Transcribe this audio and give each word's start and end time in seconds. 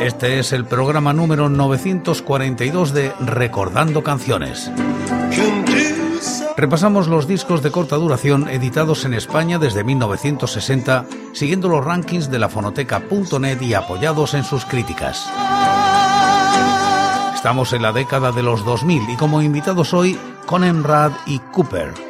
Este 0.00 0.38
es 0.38 0.54
el 0.54 0.64
programa 0.64 1.12
número 1.12 1.50
942 1.50 2.94
de 2.94 3.12
Recordando 3.20 4.02
Canciones. 4.02 4.70
Repasamos 6.56 7.06
los 7.06 7.28
discos 7.28 7.62
de 7.62 7.70
corta 7.70 7.96
duración 7.96 8.48
editados 8.48 9.04
en 9.04 9.12
España 9.12 9.58
desde 9.58 9.84
1960, 9.84 11.04
siguiendo 11.34 11.68
los 11.68 11.84
rankings 11.84 12.30
de 12.30 12.38
la 12.38 12.48
fonoteca.net 12.48 13.60
y 13.60 13.74
apoyados 13.74 14.32
en 14.32 14.44
sus 14.44 14.64
críticas. 14.64 15.30
Estamos 17.34 17.74
en 17.74 17.82
la 17.82 17.92
década 17.92 18.32
de 18.32 18.42
los 18.42 18.64
2000 18.64 19.10
y 19.10 19.16
como 19.16 19.42
invitados 19.42 19.92
hoy, 19.92 20.18
Conenrad 20.46 21.12
y 21.26 21.40
Cooper. 21.40 22.09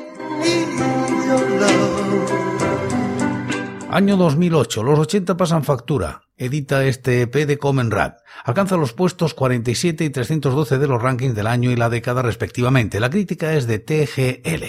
Año 3.93 4.17
2008, 4.17 4.85
los 4.85 5.01
80 5.01 5.37
pasan 5.37 5.65
factura. 5.65 6.23
Edita 6.37 6.85
este 6.85 7.23
EP 7.23 7.35
de 7.35 7.59
Comenrad. 7.59 8.19
Alcanza 8.45 8.77
los 8.77 8.93
puestos 8.93 9.35
47 9.35 10.05
y 10.05 10.11
312 10.11 10.79
de 10.79 10.87
los 10.87 11.03
rankings 11.03 11.35
del 11.35 11.49
año 11.49 11.73
y 11.73 11.77
la 11.77 11.91
década 11.91 12.23
respectivamente. 12.23 13.01
La 13.01 13.11
crítica 13.11 13.53
es 13.53 13.67
de 13.67 13.81
TGL. 13.81 14.65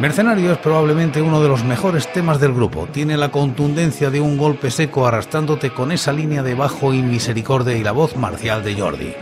Mercenario 0.00 0.52
es 0.52 0.58
probablemente 0.58 1.20
uno 1.20 1.42
de 1.42 1.50
los 1.50 1.64
mejores 1.64 2.10
temas 2.10 2.40
del 2.40 2.54
grupo. 2.54 2.88
Tiene 2.90 3.18
la 3.18 3.30
contundencia 3.30 4.08
de 4.08 4.22
un 4.22 4.38
golpe 4.38 4.70
seco 4.70 5.06
arrastrándote 5.06 5.74
con 5.74 5.92
esa 5.92 6.14
línea 6.14 6.42
de 6.42 6.54
bajo 6.54 6.94
y 6.94 7.02
misericordia 7.02 7.76
y 7.76 7.84
la 7.84 7.92
voz 7.92 8.16
marcial 8.16 8.64
de 8.64 8.74
Jordi. 8.74 9.14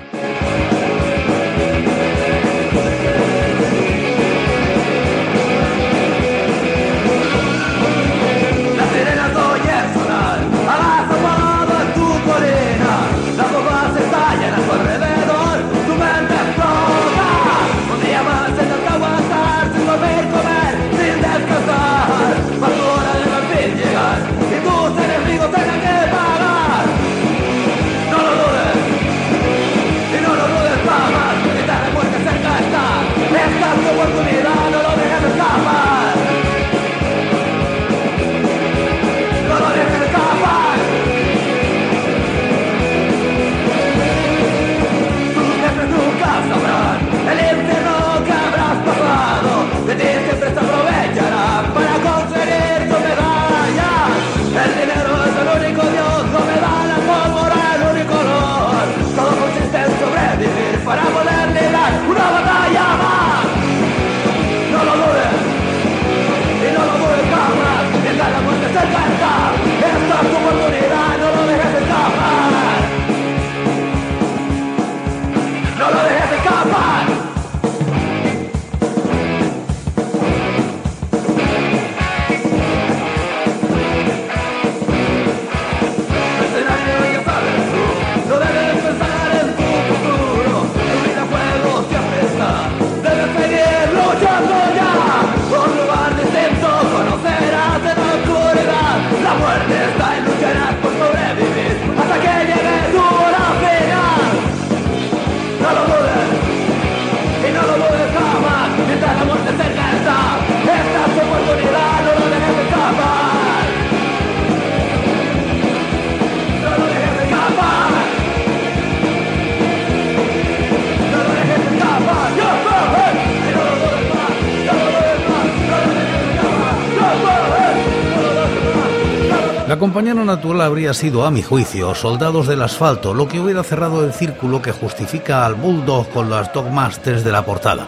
Natural 130.30 130.60
habría 130.62 130.94
sido, 130.94 131.26
a 131.26 131.30
mi 131.30 131.42
juicio, 131.42 131.94
Soldados 131.94 132.46
del 132.46 132.62
Asfalto, 132.62 133.14
lo 133.14 133.28
que 133.28 133.40
hubiera 133.40 133.62
cerrado 133.62 134.04
el 134.04 134.12
círculo 134.12 134.62
que 134.62 134.72
justifica 134.72 135.44
al 135.44 135.54
Bulldog 135.54 136.08
con 136.10 136.30
las 136.30 136.52
Dogmasters 136.52 137.24
de 137.24 137.32
la 137.32 137.44
portada. 137.44 137.86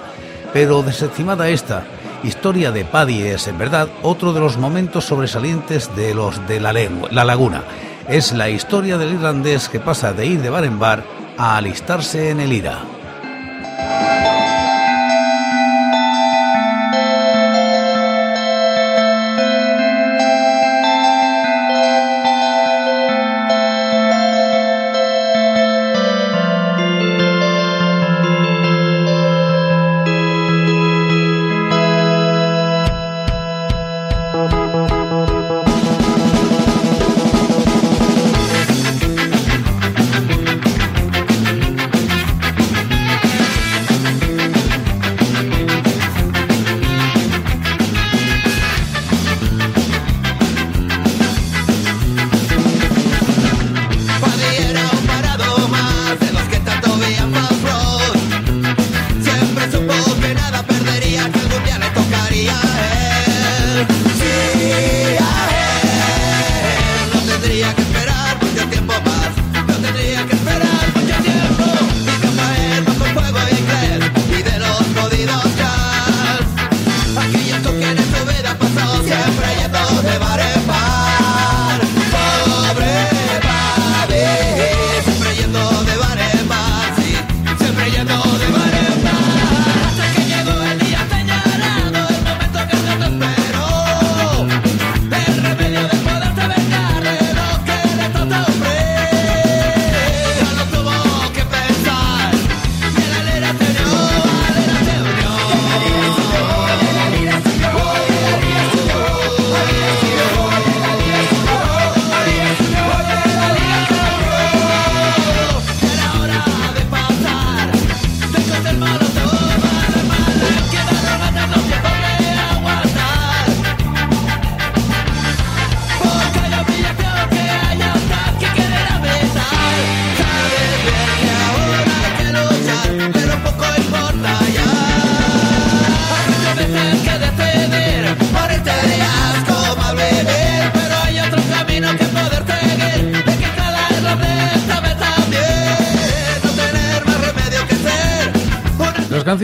Pero 0.52 0.82
desestimada 0.82 1.48
esta, 1.48 1.84
Historia 2.24 2.70
de 2.70 2.84
Paddy 2.84 3.22
es, 3.22 3.48
en 3.48 3.58
verdad, 3.58 3.88
otro 4.02 4.32
de 4.32 4.38
los 4.38 4.56
momentos 4.56 5.04
sobresalientes 5.04 5.94
de 5.96 6.14
los 6.14 6.46
de 6.46 6.60
la, 6.60 6.72
la 6.72 7.24
Laguna. 7.24 7.64
Es 8.08 8.32
la 8.32 8.48
historia 8.48 8.96
del 8.96 9.14
irlandés 9.14 9.68
que 9.68 9.80
pasa 9.80 10.12
de 10.12 10.26
ir 10.26 10.40
de 10.40 10.48
bar 10.48 10.64
en 10.64 10.78
bar 10.78 11.02
a 11.36 11.56
alistarse 11.56 12.30
en 12.30 12.38
el 12.38 12.52
IRA. 12.52 13.01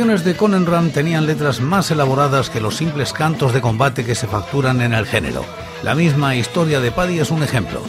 Canciones 0.09 0.25
de 0.25 0.39
Conan 0.39 0.91
tenían 0.91 1.27
letras 1.27 1.61
más 1.61 1.91
elaboradas 1.91 2.49
que 2.49 2.63
los 2.63 2.77
simples 2.77 3.13
cantos 3.13 3.53
de 3.53 3.61
combate 3.61 4.07
que 4.07 4.15
se 4.15 4.27
facturan 4.27 4.81
en 4.81 4.95
el 4.95 5.05
género. 5.05 5.45
La 5.83 5.95
misma 5.95 6.35
historia 6.35 6.81
de 6.81 6.91
Paddy 6.91 7.19
es 7.19 7.31
un 7.31 7.43
ejemplo. 7.43 7.83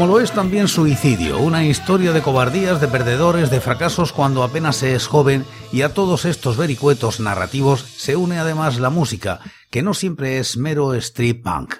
Como 0.00 0.14
lo 0.14 0.20
es 0.20 0.32
también 0.32 0.66
Suicidio, 0.66 1.38
una 1.40 1.62
historia 1.62 2.12
de 2.12 2.22
cobardías, 2.22 2.80
de 2.80 2.88
perdedores, 2.88 3.50
de 3.50 3.60
fracasos 3.60 4.14
cuando 4.14 4.42
apenas 4.42 4.76
se 4.76 4.94
es 4.94 5.06
joven 5.06 5.44
y 5.72 5.82
a 5.82 5.92
todos 5.92 6.24
estos 6.24 6.56
vericuetos 6.56 7.20
narrativos 7.20 7.82
se 7.98 8.16
une 8.16 8.38
además 8.38 8.80
la 8.80 8.88
música, 8.88 9.40
que 9.70 9.82
no 9.82 9.92
siempre 9.92 10.38
es 10.38 10.56
mero 10.56 10.94
street 10.94 11.42
punk. 11.42 11.74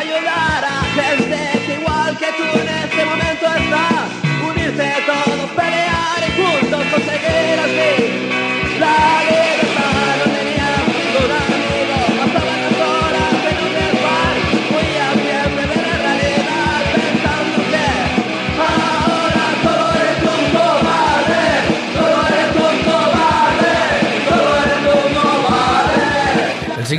ayudara. 0.00 0.79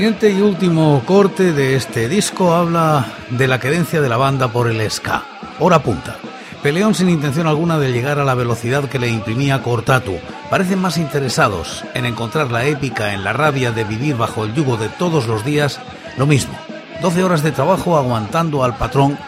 Siguiente 0.01 0.31
y 0.31 0.41
último 0.41 1.03
corte 1.05 1.53
de 1.53 1.75
este 1.75 2.10
disco 2.10 2.55
habla 2.55 3.05
de 3.29 3.48
la 3.48 3.60
querencia 3.60 4.01
de 4.01 4.10
la 4.10 4.17
banda 4.17 4.48
por 4.48 4.67
el 4.67 4.89
ska. 4.89 5.24
Hora 5.60 5.84
punta. 5.84 6.15
Peleón 6.63 6.96
sin 6.96 7.08
intención 7.08 7.46
alguna 7.46 7.77
de 7.77 7.91
llegar 7.91 8.17
a 8.17 8.25
la 8.25 8.34
velocidad 8.34 8.89
que 8.89 8.98
le 8.98 9.10
imprimía 9.10 9.62
Cortatu. 9.62 10.17
Parecen 10.50 10.79
más 10.79 10.98
interesados 10.98 11.86
en 11.93 12.08
encontrar 12.08 12.50
la 12.50 12.65
épica 12.65 13.13
en 13.13 13.24
la 13.24 13.31
rabia 13.31 13.72
de 13.72 13.84
vivir 13.84 14.17
bajo 14.17 14.43
el 14.43 14.55
yugo 14.55 14.75
de 14.75 14.89
todos 14.89 15.27
los 15.27 15.46
días. 15.46 15.79
Lo 16.17 16.25
mismo. 16.25 16.58
12 17.03 17.24
horas 17.24 17.43
de 17.43 17.51
trabajo 17.51 17.96
aguantando 17.96 18.63
al 18.63 18.75
patrón 18.77 19.20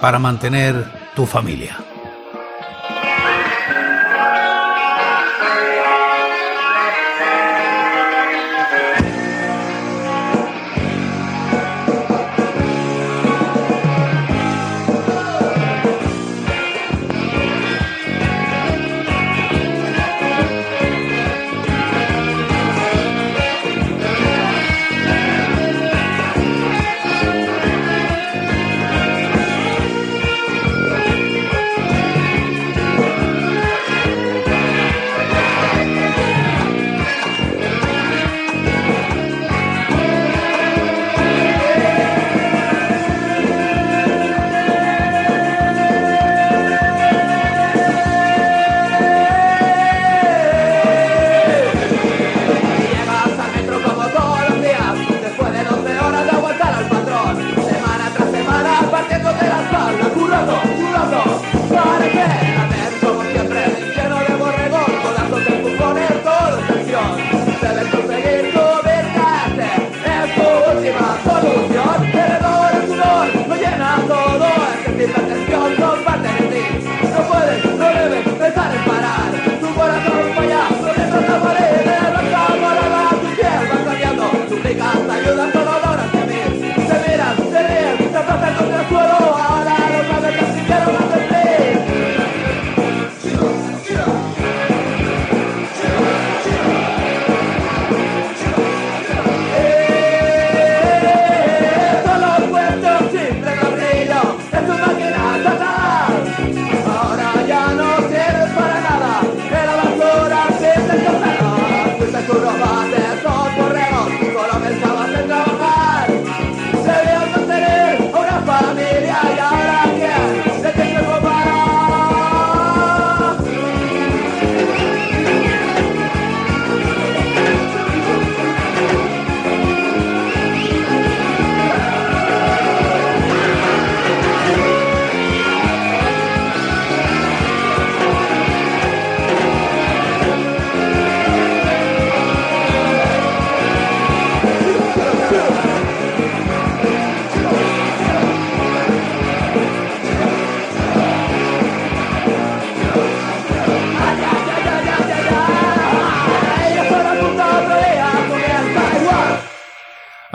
para 0.00 0.18
mantener 0.18 0.90
tu 1.14 1.26
familia. 1.26 1.83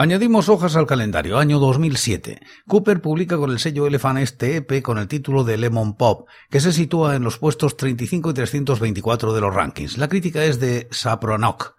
Añadimos 0.02 0.48
hojas 0.48 0.76
al 0.76 0.86
calendario, 0.86 1.36
año 1.36 1.58
2007. 1.58 2.40
Cooper 2.66 3.02
publica 3.02 3.36
con 3.36 3.50
el 3.50 3.58
sello 3.58 3.86
Elephant 3.86 4.20
este 4.20 4.56
EP 4.56 4.80
con 4.80 4.96
el 4.96 5.08
título 5.08 5.44
de 5.44 5.58
Lemon 5.58 5.94
Pop, 5.94 6.26
que 6.48 6.58
se 6.60 6.72
sitúa 6.72 7.16
en 7.16 7.22
los 7.22 7.36
puestos 7.36 7.76
35 7.76 8.30
y 8.30 8.32
324 8.32 9.34
de 9.34 9.40
los 9.42 9.54
rankings. 9.54 9.98
La 9.98 10.08
crítica 10.08 10.42
es 10.42 10.58
de 10.58 10.88
Sapronok. 10.90 11.74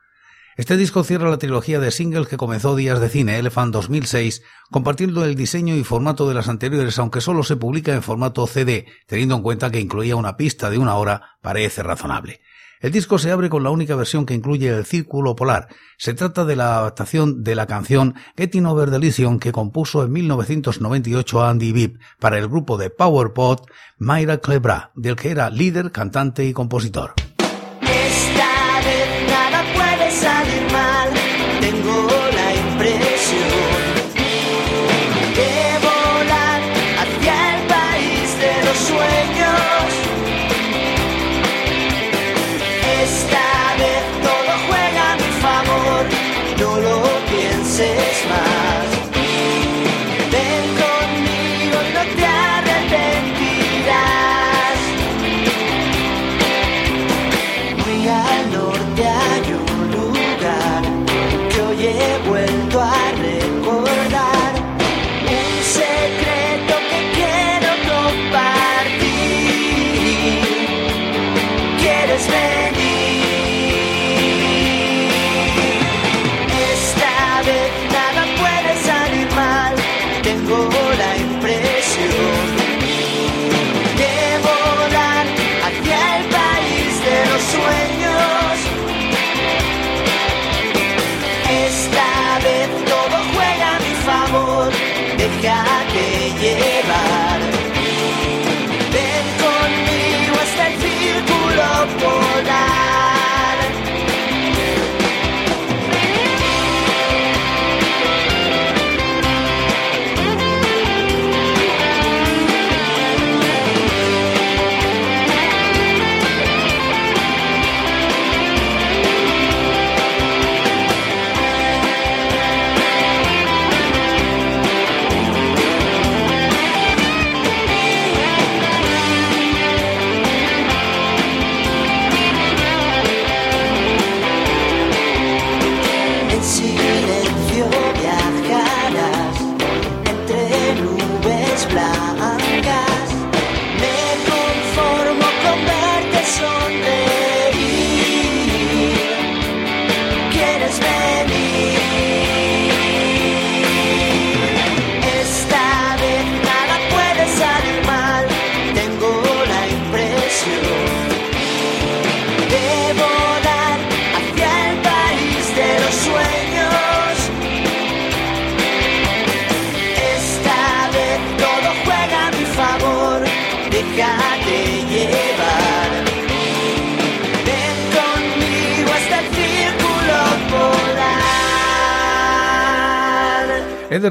Este 0.55 0.77
disco 0.77 1.03
cierra 1.03 1.31
la 1.31 1.39
trilogía 1.39 1.79
de 1.79 1.89
singles 1.89 2.27
que 2.27 2.37
comenzó 2.37 2.75
Días 2.75 2.99
de 2.99 3.09
Cine 3.09 3.39
Elephant 3.39 3.73
2006, 3.73 4.43
compartiendo 4.69 5.25
el 5.25 5.33
diseño 5.33 5.75
y 5.75 5.83
formato 5.83 6.29
de 6.29 6.35
las 6.35 6.47
anteriores, 6.47 6.99
aunque 6.99 7.21
solo 7.21 7.41
se 7.41 7.55
publica 7.55 7.95
en 7.95 8.03
formato 8.03 8.45
CD, 8.45 8.85
teniendo 9.07 9.37
en 9.37 9.41
cuenta 9.41 9.71
que 9.71 9.79
incluía 9.79 10.15
una 10.15 10.37
pista 10.37 10.69
de 10.69 10.77
una 10.77 10.93
hora, 10.93 11.39
parece 11.41 11.81
razonable. 11.81 12.41
El 12.81 12.91
disco 12.91 13.19
se 13.19 13.29
abre 13.29 13.47
con 13.47 13.63
la 13.63 13.69
única 13.69 13.95
versión 13.95 14.25
que 14.25 14.33
incluye 14.33 14.67
el 14.67 14.85
círculo 14.85 15.35
polar. 15.35 15.67
Se 15.99 16.15
trata 16.15 16.45
de 16.45 16.55
la 16.55 16.79
adaptación 16.79 17.43
de 17.43 17.53
la 17.53 17.67
canción 17.67 18.15
Getting 18.35 18.65
Over 18.65 18.89
Deletion 18.89 19.39
que 19.39 19.51
compuso 19.51 20.03
en 20.03 20.11
1998 20.11 21.43
Andy 21.43 21.71
Bibb 21.73 21.99
para 22.19 22.39
el 22.39 22.47
grupo 22.47 22.77
de 22.77 22.89
Power 22.89 23.33
Pot 23.33 23.69
Mayra 23.99 24.39
Clebra, 24.39 24.91
del 24.95 25.15
que 25.15 25.29
era 25.29 25.51
líder, 25.51 25.91
cantante 25.91 26.43
y 26.43 26.53
compositor. 26.53 27.13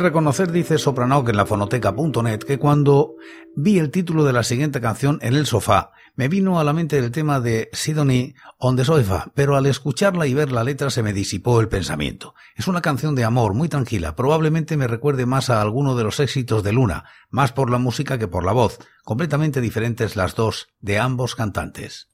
Reconocer, 0.00 0.50
dice 0.50 0.78
Soprano 0.78 1.24
en 1.26 1.36
la 1.36 1.46
fonoteca.net, 1.46 2.40
que 2.40 2.58
cuando 2.58 3.14
vi 3.54 3.78
el 3.78 3.90
título 3.90 4.24
de 4.24 4.32
la 4.32 4.42
siguiente 4.42 4.80
canción 4.80 5.18
en 5.22 5.34
el 5.34 5.46
sofá, 5.46 5.92
me 6.16 6.28
vino 6.28 6.58
a 6.58 6.64
la 6.64 6.72
mente 6.72 6.98
el 6.98 7.12
tema 7.12 7.40
de 7.40 7.70
Sidonie 7.72 8.34
on 8.58 8.76
the 8.76 8.84
Sofa, 8.84 9.30
pero 9.34 9.56
al 9.56 9.66
escucharla 9.66 10.26
y 10.26 10.34
ver 10.34 10.52
la 10.52 10.64
letra 10.64 10.90
se 10.90 11.02
me 11.02 11.12
disipó 11.12 11.60
el 11.60 11.68
pensamiento. 11.68 12.34
Es 12.56 12.68
una 12.68 12.82
canción 12.82 13.14
de 13.14 13.24
amor 13.24 13.54
muy 13.54 13.68
tranquila, 13.68 14.16
probablemente 14.16 14.76
me 14.76 14.86
recuerde 14.88 15.26
más 15.26 15.50
a 15.50 15.62
alguno 15.62 15.96
de 15.96 16.04
los 16.04 16.20
éxitos 16.20 16.62
de 16.62 16.72
Luna, 16.72 17.04
más 17.30 17.52
por 17.52 17.70
la 17.70 17.78
música 17.78 18.18
que 18.18 18.28
por 18.28 18.44
la 18.44 18.52
voz, 18.52 18.78
completamente 19.04 19.60
diferentes 19.60 20.16
las 20.16 20.34
dos 20.34 20.68
de 20.80 20.98
ambos 20.98 21.34
cantantes. 21.34 22.08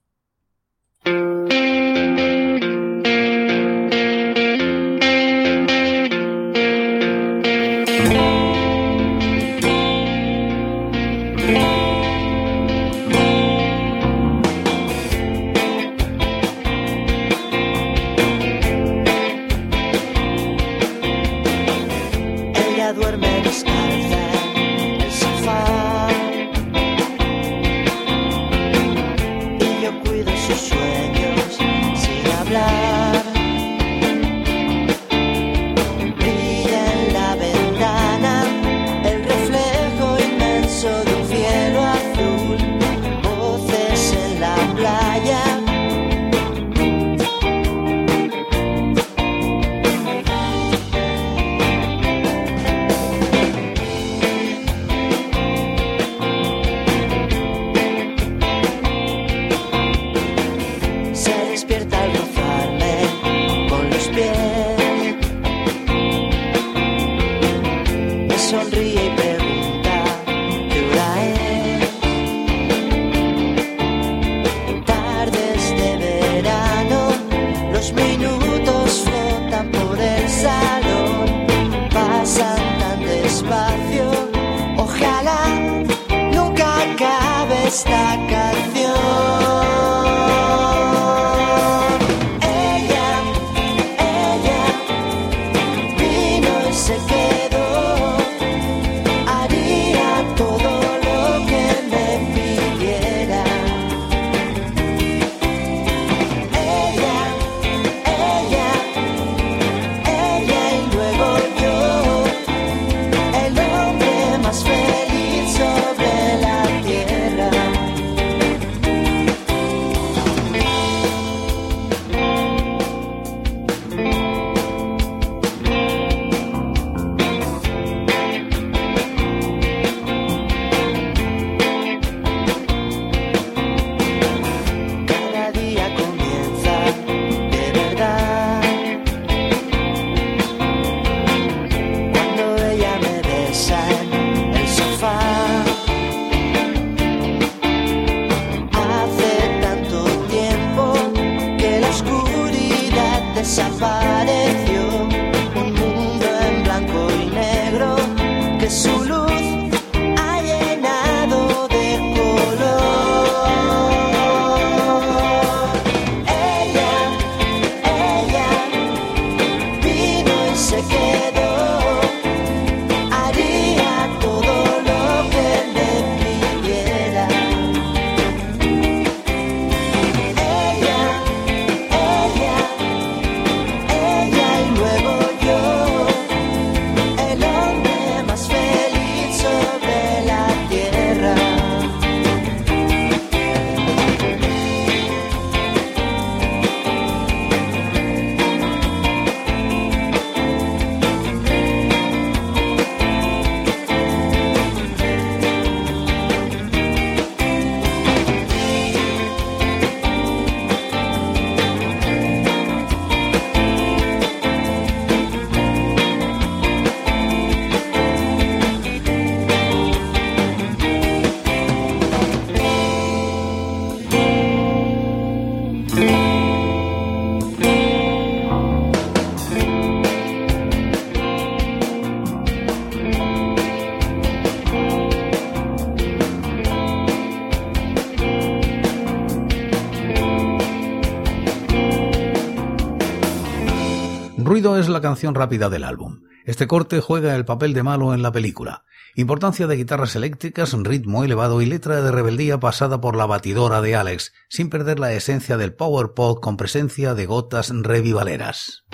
Canción 245.07 245.37
rápida 245.37 245.69
del 245.69 245.85
álbum. 245.85 246.23
Este 246.47 246.66
corte 246.66 247.01
juega 247.01 247.37
el 247.37 247.45
papel 247.45 247.75
de 247.75 247.85
malo 247.85 248.12
en 248.12 248.23
la 248.23 248.33
película. 248.33 248.83
Importancia 249.14 249.69
de 249.69 249.77
guitarras 249.77 250.16
eléctricas, 250.16 250.73
ritmo 250.73 251.23
elevado 251.23 251.62
y 251.62 251.66
letra 251.66 252.03
de 252.03 252.11
rebeldía 252.11 252.59
pasada 252.59 253.01
por 253.01 253.14
la 253.14 253.25
batidora 253.25 253.81
de 253.81 253.95
Alex, 253.95 254.33
sin 254.49 254.69
perder 254.69 254.99
la 254.99 255.12
esencia 255.12 255.57
del 255.57 255.75
power 255.75 256.14
pop 256.14 256.40
con 256.42 256.57
presencia 256.57 257.14
de 257.14 257.25
gotas 257.25 257.71
revivaleras. 257.73 258.85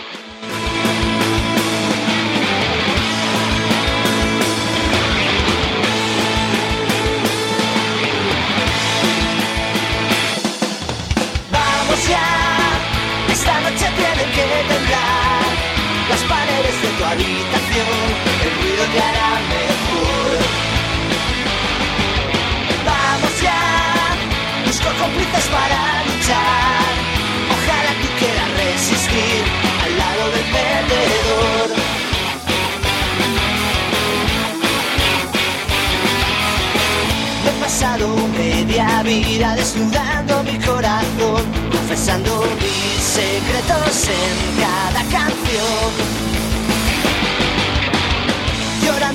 Media 38.39 39.03
vida 39.03 39.55
desnudando 39.57 40.43
mi 40.45 40.59
corazón, 40.59 41.43
confesando 41.71 42.45
mis 42.61 43.03
secretos 43.03 44.09
en 44.09 44.61
cada 44.61 45.03
canción. 45.11 46.32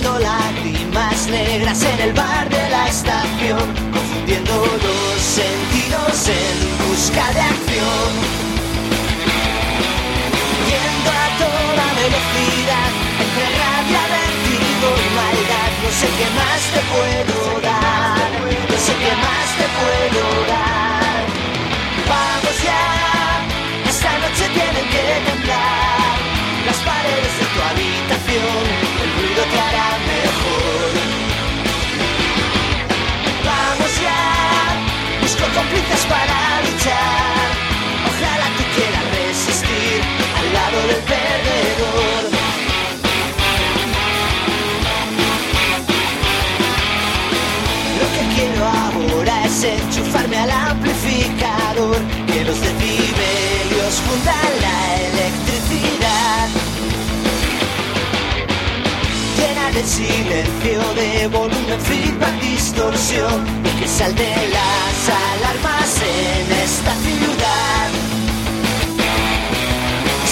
Lágrimas 0.04 1.28
negras 1.28 1.84
en 1.84 2.00
el 2.00 2.14
bar 2.14 2.50
de 2.50 2.70
la 2.70 2.88
estación, 2.88 3.66
confundiendo 3.92 4.54
los 4.56 5.22
sentidos 5.22 6.30
en 6.30 6.56
busca 6.88 7.34
de 7.34 7.42
acción. 7.42 8.12
Yendo 10.70 11.10
a 11.10 11.28
toda 11.44 11.86
velocidad, 12.02 12.92
entre 13.24 13.46
rabia, 13.62 14.04
vértigo 14.16 14.88
y 15.06 15.10
maldad, 15.20 15.72
no 15.84 15.90
sé 16.00 16.08
qué 16.18 16.28
más 16.40 16.62
te 16.74 16.82
puedo 16.94 17.62
dar 17.62 18.28
sé 18.88 18.94
qué 19.04 19.14
más 19.26 19.48
te 19.60 19.68
puedo 19.78 20.24
dar. 20.54 21.22
Vamos 22.12 22.56
ya, 22.64 22.86
esta 23.90 24.12
noche 24.24 24.46
tienen 24.58 24.88
que 24.94 25.06
temblar 25.28 26.16
las 26.68 26.80
paredes 26.90 27.34
de 27.40 27.46
tu 27.54 27.60
habitación, 27.70 28.97
ruido 29.38 29.52
te 29.52 29.60
hará 29.60 29.90
mejor. 30.14 30.90
Vamos 33.46 33.92
ya, 34.02 35.22
busco 35.22 35.44
cómplices 35.56 36.06
para 36.06 36.62
luchar. 36.66 37.48
Ojalá 38.10 38.48
tú 38.58 38.64
quieras 38.76 39.06
resistir 39.18 40.02
al 40.40 40.54
lado 40.54 40.88
del 40.88 41.02
perdedor. 41.04 42.38
enchufarme 49.64 50.38
al 50.38 50.52
amplificador, 50.52 51.98
que 52.28 52.46
los 52.46 52.60
decibelios 52.62 53.94
fundan 54.06 54.52
la 54.62 54.96
electricidad. 54.98 55.57
De 59.78 59.84
silencio, 59.84 60.82
de 60.96 61.28
volumen, 61.28 61.80
feedback, 61.82 62.42
distorsión, 62.42 63.46
y 63.64 63.80
que 63.80 63.88
salte 63.88 64.28
las 64.58 65.00
alarmas 65.30 66.02
en 66.02 66.52
esta 66.66 66.94
ciudad. 67.06 67.90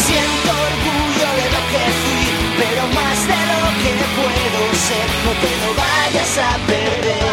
Siento 0.05 0.51
orgullo 0.69 1.27
de 1.39 1.47
lo 1.55 1.61
que 1.71 1.83
fui, 2.01 2.25
pero 2.59 2.83
más 2.97 3.17
de 3.31 3.41
lo 3.51 3.69
que 3.81 3.93
puedo 4.17 4.61
ser, 4.87 5.07
no 5.25 5.31
te 5.43 5.51
lo 5.61 5.69
vayas 5.83 6.37
a 6.39 6.57
perder. 6.65 7.24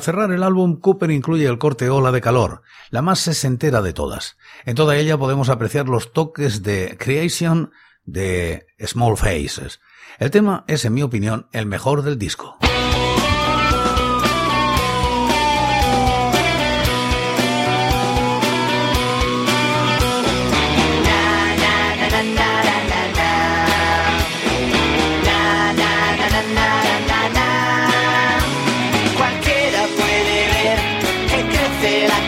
Para 0.00 0.12
cerrar 0.12 0.32
el 0.32 0.42
álbum, 0.42 0.80
Cooper 0.80 1.10
incluye 1.10 1.44
el 1.44 1.58
corte 1.58 1.90
Ola 1.90 2.10
de 2.10 2.22
Calor, 2.22 2.62
la 2.88 3.02
más 3.02 3.20
sesentera 3.20 3.82
de 3.82 3.92
todas. 3.92 4.38
En 4.64 4.74
toda 4.74 4.96
ella 4.96 5.18
podemos 5.18 5.50
apreciar 5.50 5.90
los 5.90 6.14
toques 6.14 6.62
de 6.62 6.96
Creation 6.98 7.70
de 8.06 8.66
Small 8.82 9.18
Faces. 9.18 9.78
El 10.18 10.30
tema 10.30 10.64
es, 10.68 10.86
en 10.86 10.94
mi 10.94 11.02
opinión, 11.02 11.48
el 11.52 11.66
mejor 11.66 12.00
del 12.00 12.18
disco. 12.18 12.56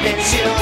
atención. 0.03 0.62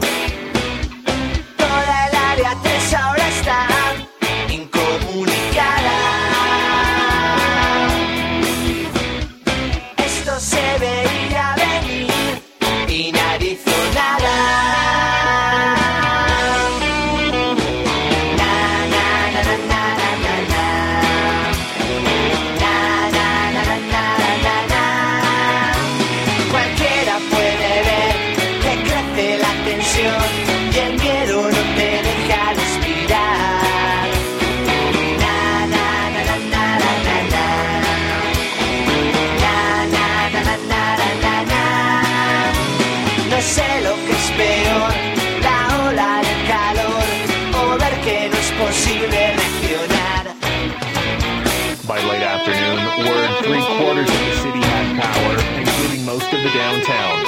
three 53.43 53.65
quarters 53.77 54.09
of 54.09 54.19
the 54.19 54.35
city 54.37 54.61
had 54.61 55.01
power, 55.01 55.59
including 55.59 56.05
most 56.05 56.25
of 56.25 56.41
the 56.43 56.51
downtown. 56.53 57.23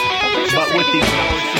But 0.54 0.78
with 0.78 0.88
the 0.94 1.00
power 1.02 1.53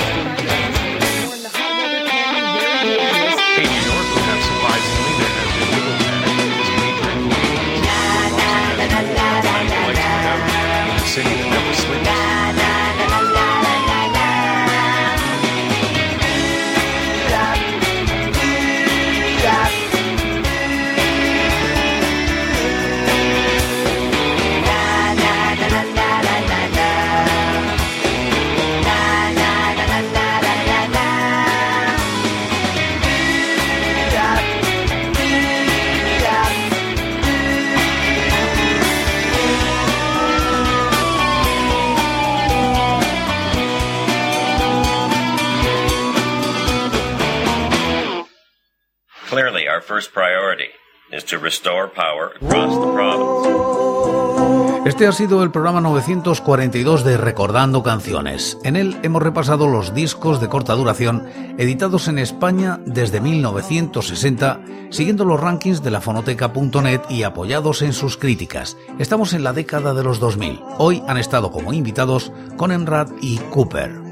Este 54.84 55.06
ha 55.06 55.12
sido 55.12 55.42
el 55.42 55.50
programa 55.50 55.80
942 55.80 57.04
de 57.04 57.16
Recordando 57.16 57.82
Canciones. 57.82 58.58
En 58.64 58.76
él 58.76 58.98
hemos 59.02 59.22
repasado 59.22 59.66
los 59.66 59.94
discos 59.94 60.42
de 60.42 60.50
corta 60.50 60.74
duración 60.74 61.26
editados 61.56 62.08
en 62.08 62.18
España 62.18 62.80
desde 62.84 63.22
1960, 63.22 64.60
siguiendo 64.90 65.24
los 65.24 65.40
rankings 65.40 65.82
de 65.82 65.90
la 65.90 66.02
fonoteca.net 66.02 67.00
y 67.08 67.22
apoyados 67.22 67.80
en 67.80 67.94
sus 67.94 68.18
críticas. 68.18 68.76
Estamos 68.98 69.32
en 69.32 69.42
la 69.42 69.54
década 69.54 69.94
de 69.94 70.04
los 70.04 70.20
2000. 70.20 70.60
Hoy 70.76 71.02
han 71.08 71.16
estado 71.16 71.50
como 71.50 71.72
invitados 71.72 72.30
Conenrad 72.58 73.08
y 73.22 73.38
Cooper. 73.38 74.02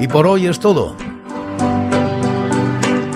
Y 0.00 0.08
por 0.08 0.26
hoy 0.26 0.46
es 0.46 0.58
todo 0.58 0.96